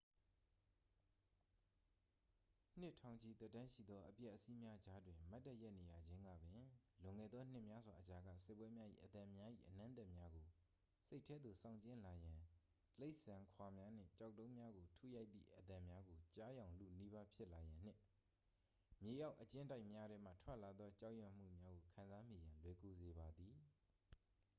[2.79, 6.67] နှစ်ထောင်ချီသက်တမ်းရှိသောအပျက်အစီးများကြားတွင် မတ်တပ်ရပ်နေရခြင်းကပင် လွန်
[7.19, 10.45] ခဲ့သောနှစ်များစွာအကြာက စစ်ပွဲများ၏ အသံများ၏အနံ့အသက်များကို
[11.07, 12.37] စိတ်ထဲသို့ဆောင်ကြဉ်းလာရန်
[12.99, 17.99] တိရစ္ဆာန်ခွာများနှင့် ကျောက်တုံးများကိုထုရိုက်သည့်အသံများကို ကြားယောင်လုနီးပါးဖြစ်လာရန်နှင့်
[19.01, 23.53] မြေအောက်အကျဉ်းတိုက်များထဲမှထွက်လာသောကြောက်ရွံ့မှုများကို ခံစားမိရန် လွယ်ကူစေပါသည်